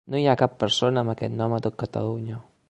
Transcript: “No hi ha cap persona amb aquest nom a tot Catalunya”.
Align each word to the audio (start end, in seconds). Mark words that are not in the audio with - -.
“No 0.11 0.19
hi 0.19 0.23
ha 0.29 0.33
cap 0.41 0.55
persona 0.63 1.03
amb 1.05 1.13
aquest 1.13 1.37
nom 1.43 1.55
a 1.59 1.61
tot 1.67 1.79
Catalunya”. 1.85 2.41